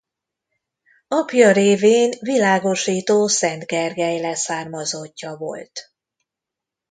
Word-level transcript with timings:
Apja 1.07 1.51
révén 1.53 2.13
Világosító 2.19 3.27
Szent 3.27 3.65
Gergely 3.65 4.19
leszármazottja 4.21 5.35
volt. 5.37 5.93